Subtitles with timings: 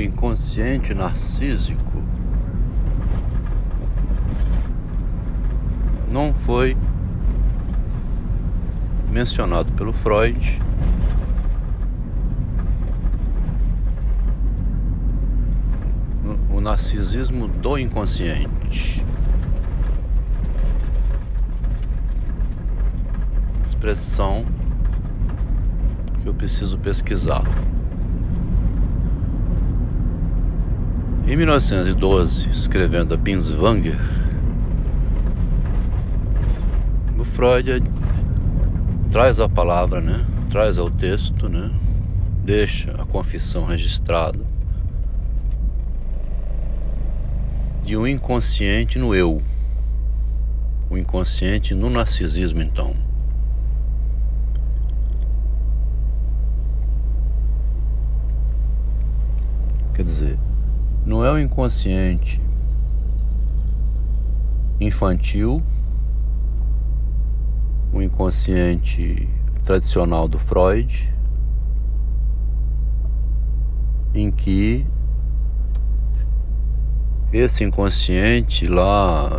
[0.00, 2.02] inconsciente narcísico
[6.10, 6.76] não foi
[9.10, 10.60] mencionado pelo Freud
[16.52, 19.02] o narcisismo do inconsciente.
[23.64, 24.44] Expressão
[26.20, 27.42] que eu preciso pesquisar.
[31.30, 33.96] Em 1912, escrevendo a Binswanger,
[37.16, 37.84] o Freud
[39.12, 40.26] traz a palavra, né?
[40.50, 41.70] Traz ao texto, né?
[42.44, 44.40] Deixa a confissão registrada
[47.84, 49.40] de um inconsciente no eu.
[50.90, 52.96] O inconsciente no narcisismo, então.
[59.94, 60.49] Quer dizer,
[61.04, 62.40] não é o inconsciente
[64.80, 65.62] infantil,
[67.92, 69.28] o inconsciente
[69.64, 71.12] tradicional do Freud,
[74.14, 74.86] em que
[77.32, 79.30] esse inconsciente lá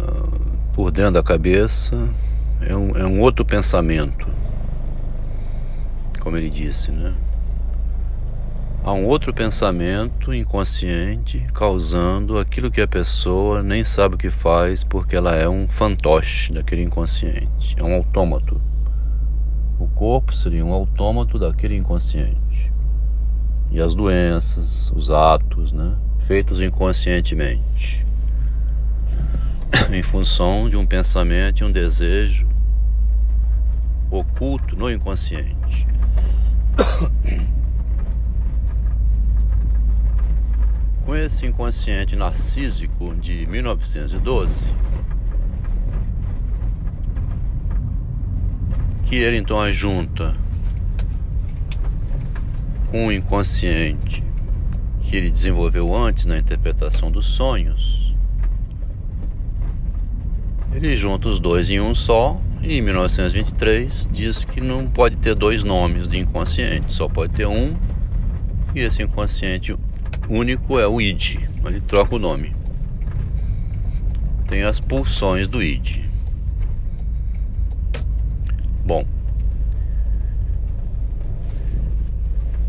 [0.74, 2.10] por dentro da cabeça
[2.62, 4.28] é um, é um outro pensamento,
[6.20, 7.14] como ele disse, né?
[8.84, 14.84] Há um outro pensamento inconsciente causando aquilo que a pessoa nem sabe o que faz
[14.84, 18.60] porque ela é um fantoche daquele inconsciente, é um autômato.
[19.78, 22.74] O corpo seria um autômato daquele inconsciente.
[23.70, 25.96] E as doenças, os atos, né?
[26.18, 28.04] feitos inconscientemente,
[29.94, 32.48] em função de um pensamento e um desejo
[34.10, 35.86] oculto no inconsciente.
[41.12, 44.74] com esse inconsciente narcísico de 1912,
[49.04, 50.34] que ele então ajunta
[52.90, 54.24] com o inconsciente
[55.02, 58.16] que ele desenvolveu antes na interpretação dos sonhos,
[60.72, 65.36] ele junta os dois em um só e em 1923 diz que não pode ter
[65.36, 67.76] dois nomes de inconsciente, só pode ter um
[68.74, 69.76] e esse inconsciente
[70.32, 71.38] único é o id.
[71.66, 72.56] Ele troca o nome.
[74.48, 76.02] Tem as pulsões do id.
[78.86, 79.06] Bom,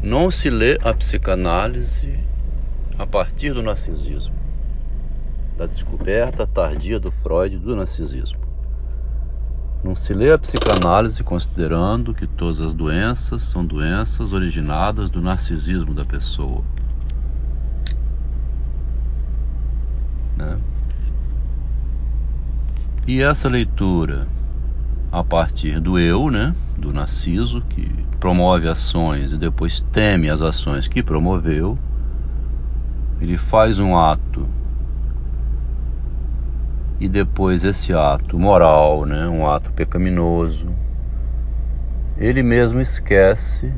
[0.02, 2.18] não se lê a psicanálise
[2.98, 4.34] a partir do narcisismo,
[5.56, 8.40] da descoberta tardia do Freud do narcisismo.
[9.82, 15.94] Não se lê a psicanálise considerando que todas as doenças são doenças originadas do narcisismo
[15.94, 16.62] da pessoa.
[20.42, 20.58] Né?
[23.06, 24.26] E essa leitura
[25.10, 27.86] a partir do eu, né, do narciso, que
[28.18, 31.78] promove ações e depois teme as ações que promoveu,
[33.20, 34.46] ele faz um ato.
[36.98, 40.68] E depois esse ato moral, né, um ato pecaminoso,
[42.16, 43.70] ele mesmo esquece,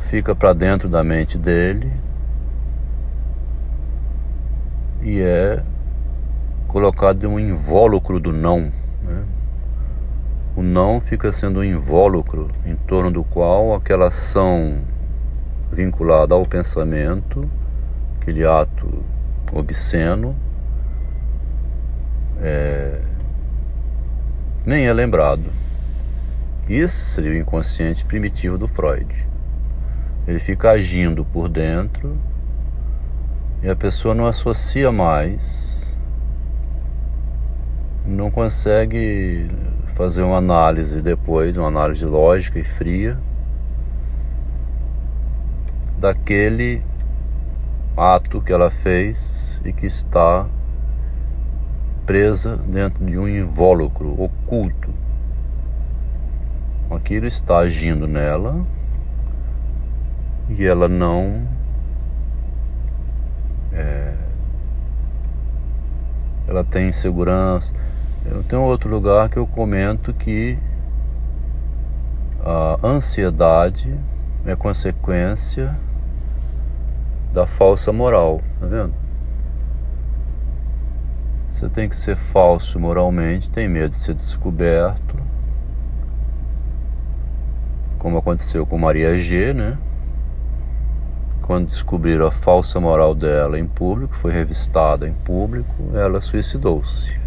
[0.00, 1.92] fica para dentro da mente dele
[5.02, 5.62] e é
[6.68, 8.72] colocado um invólucro do não.
[9.02, 9.24] Né?
[10.56, 14.80] O não fica sendo um invólucro em torno do qual aquela ação
[15.70, 17.48] vinculada ao pensamento,
[18.20, 19.02] aquele ato
[19.52, 20.36] obsceno,
[22.40, 23.00] é,
[24.64, 25.44] nem é lembrado.
[26.68, 29.26] Esse seria o inconsciente primitivo do Freud.
[30.26, 32.16] Ele fica agindo por dentro
[33.62, 35.96] e a pessoa não associa mais,
[38.04, 39.46] não consegue
[39.94, 43.16] fazer uma análise depois, uma análise lógica e fria
[45.96, 46.82] daquele
[47.96, 50.48] ato que ela fez e que está
[52.04, 54.92] presa dentro de um invólucro oculto.
[56.90, 58.66] Aquilo está agindo nela
[60.48, 61.46] e ela não
[63.72, 64.14] é,
[66.52, 67.72] ela tem insegurança.
[68.24, 70.58] Eu tenho outro lugar que eu comento que
[72.44, 73.98] a ansiedade
[74.44, 75.76] é consequência
[77.32, 78.92] da falsa moral, tá vendo?
[81.48, 85.16] Você tem que ser falso moralmente, tem medo de ser descoberto,
[87.98, 89.78] como aconteceu com Maria G, né?
[91.42, 97.20] Quando descobriram a falsa moral dela em público, foi revistada em público, ela suicidou-se.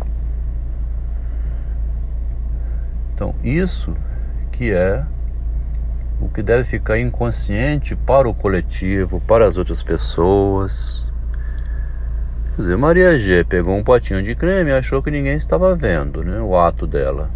[3.13, 3.95] Então, isso
[4.51, 5.05] que é
[6.19, 11.05] o que deve ficar inconsciente para o coletivo, para as outras pessoas.
[12.55, 16.23] Quer dizer, Maria G pegou um potinho de creme e achou que ninguém estava vendo
[16.23, 17.29] né, o ato dela.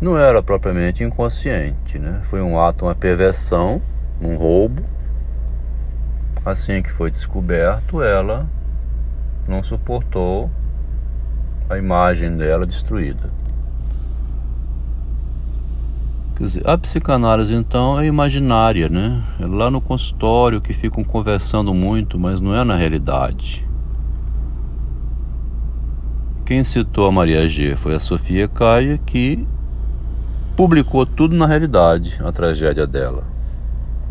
[0.00, 2.20] Não era propriamente inconsciente, né?
[2.22, 3.82] Foi um ato, uma perversão,
[4.20, 4.82] um roubo.
[6.42, 8.48] Assim que foi descoberto, ela
[9.46, 10.50] não suportou
[11.68, 13.30] a imagem dela destruída.
[16.34, 19.22] Quer dizer, a psicanálise então é imaginária, né?
[19.38, 23.68] É lá no consultório que ficam conversando muito, mas não é na realidade.
[26.46, 29.46] Quem citou a Maria G foi a Sofia Caia, que
[30.60, 33.24] publicou tudo na realidade, a tragédia dela.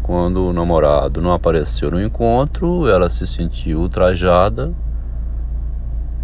[0.02, 4.74] Quando o namorado não apareceu no encontro, ela se sentiu ultrajada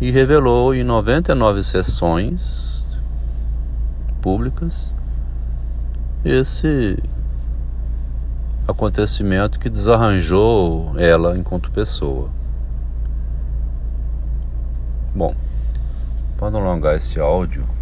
[0.02, 3.00] e revelou em 99 sessões
[4.20, 4.92] públicas
[6.24, 6.98] esse
[8.68, 12.32] acontecimento que desarranjou ela enquanto pessoa.
[15.14, 15.36] Bom,
[16.36, 17.75] para não alongar esse áudio,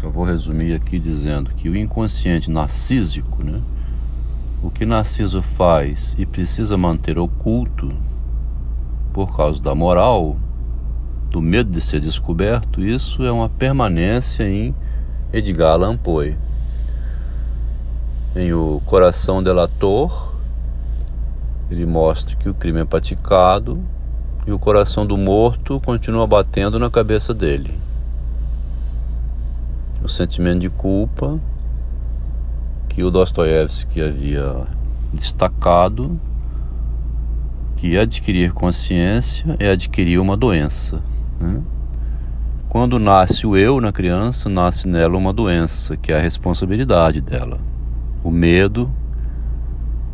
[0.00, 3.60] só vou resumir aqui dizendo que o inconsciente narcísico, né,
[4.62, 7.88] o que Narciso faz e precisa manter oculto
[9.12, 10.36] por causa da moral,
[11.30, 14.72] do medo de ser descoberto, isso é uma permanência em
[15.32, 16.36] Edgar Allan Poe.
[18.36, 20.32] Em O Coração Delator,
[21.68, 23.82] ele mostra que o crime é praticado
[24.46, 27.87] e o coração do morto continua batendo na cabeça dele.
[30.08, 31.38] O sentimento de culpa
[32.88, 34.66] que o Dostoiévski havia
[35.12, 36.18] destacado
[37.76, 41.02] que adquirir consciência é adquirir uma doença.
[41.38, 41.60] Né?
[42.70, 47.58] Quando nasce o eu na criança, nasce nela uma doença, que é a responsabilidade dela.
[48.24, 48.90] O medo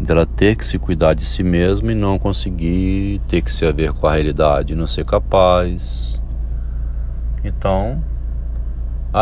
[0.01, 3.93] dela ter que se cuidar de si mesma e não conseguir ter que se haver
[3.93, 6.21] com a realidade, não ser capaz.
[7.45, 8.03] Então,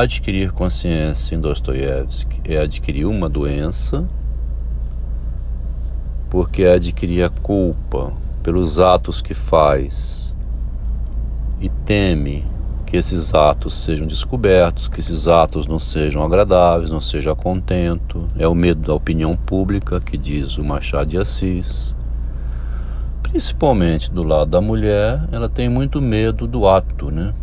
[0.01, 4.09] adquirir consciência em Dostoiévski é adquirir uma doença,
[6.31, 8.11] porque é adquirir a culpa
[8.43, 10.35] pelos atos que faz
[11.61, 12.43] e teme
[12.87, 18.29] que esses atos sejam descobertos, que esses atos não sejam agradáveis, não seja contento.
[18.39, 21.95] É o medo da opinião pública que diz o Machado de Assis.
[23.23, 27.35] Principalmente do lado da mulher, ela tem muito medo do ato, né?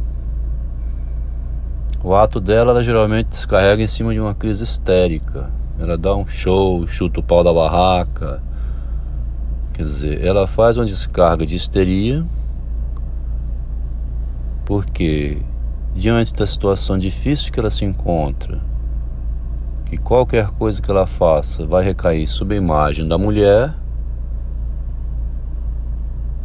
[2.04, 5.50] O ato dela, ela geralmente descarrega em cima de uma crise histérica.
[5.78, 8.42] Ela dá um show, chuta o pau da barraca.
[9.74, 12.26] Quer dizer, ela faz uma descarga de histeria
[14.70, 15.42] porque
[15.96, 18.62] diante da situação difícil que ela se encontra,
[19.88, 23.74] que qualquer coisa que ela faça vai recair sob a imagem da mulher,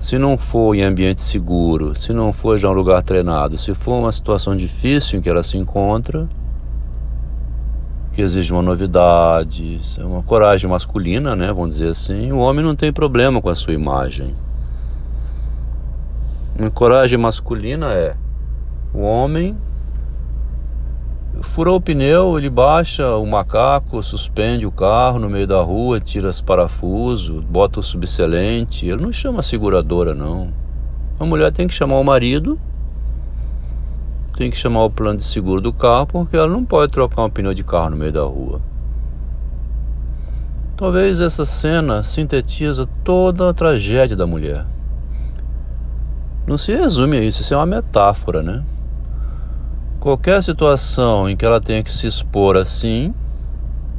[0.04, 3.94] se não for em ambiente seguro, se não for já um lugar treinado, se for
[3.94, 6.28] uma situação difícil em que ela se encontra,
[8.12, 12.92] que exige uma novidade, uma coragem masculina, né, vamos dizer assim, o homem não tem
[12.92, 14.34] problema com a sua imagem.
[16.58, 18.14] Uma coragem masculina é
[18.92, 19.56] o homem
[21.42, 26.28] furou o pneu, ele baixa o macaco, suspende o carro no meio da rua, tira
[26.28, 28.86] os parafusos, bota o subselente.
[28.86, 30.52] Ele não chama a seguradora, não.
[31.18, 32.58] A mulher tem que chamar o marido,
[34.36, 37.30] tem que chamar o plano de seguro do carro, porque ela não pode trocar um
[37.30, 38.60] pneu de carro no meio da rua.
[40.76, 44.66] Talvez essa cena sintetiza toda a tragédia da mulher.
[46.46, 48.64] Não se resume a isso, isso é uma metáfora, né?
[50.04, 53.14] Qualquer situação em que ela tenha que se expor assim,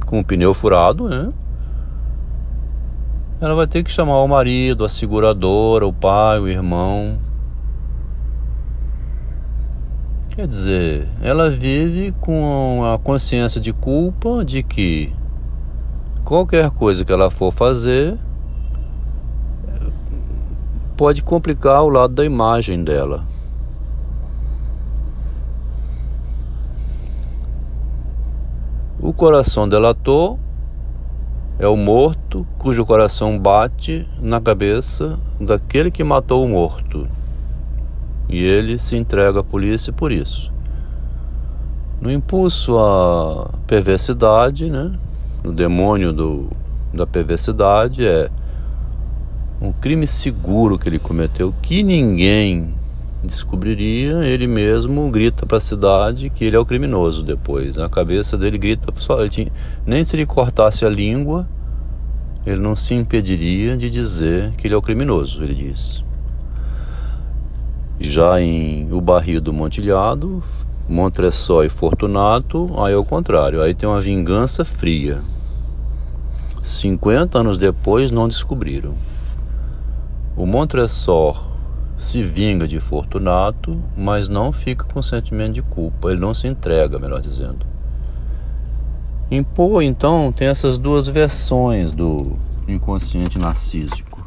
[0.06, 1.30] com o pneu furado, né?
[3.40, 7.18] Ela vai ter que chamar o marido, a seguradora, o pai, o irmão.
[10.28, 15.12] Quer dizer, ela vive com a consciência de culpa de que
[16.24, 18.16] qualquer coisa que ela for fazer
[20.96, 23.24] pode complicar o lado da imagem dela.
[29.00, 30.38] O coração delator
[31.58, 37.06] é o morto cujo coração bate na cabeça daquele que matou o morto.
[38.28, 40.52] E ele se entrega à polícia por isso.
[42.00, 44.92] No impulso à perversidade, né?
[45.44, 46.50] no demônio do,
[46.92, 48.30] da perversidade é
[49.60, 52.74] um crime seguro que ele cometeu que ninguém
[53.26, 57.76] descobriria, ele mesmo grita para a cidade que ele é o criminoso depois.
[57.76, 59.52] Na cabeça dele grita, só, ele tinha,
[59.84, 61.46] nem se ele cortasse a língua,
[62.46, 66.04] ele não se impediria de dizer que ele é o criminoso, ele diz.
[67.98, 70.42] Já em O Barril do Montilhado,
[70.88, 75.20] Montresor e Fortunato, aí é o contrário, aí tem uma vingança fria.
[76.62, 78.94] 50 anos depois não descobriram.
[80.36, 81.55] O Montresor
[81.96, 86.98] se vinga de Fortunato, mas não fica com sentimento de culpa, ele não se entrega,
[86.98, 87.66] melhor dizendo.
[89.30, 92.36] Em Poe, então, tem essas duas versões do
[92.68, 94.24] inconsciente narcísico.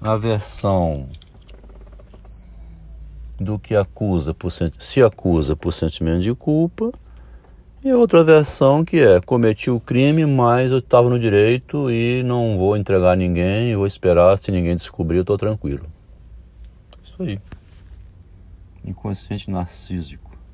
[0.00, 1.06] A versão
[3.38, 6.92] do que acusa por, se acusa por sentimento de culpa
[7.84, 12.56] e outra versão que é cometi o crime, mas eu estava no direito e não
[12.56, 15.91] vou entregar ninguém, vou esperar se ninguém descobrir, eu estou tranquilo.
[17.22, 17.40] Aí.
[18.84, 20.31] Inconsciente narcísico.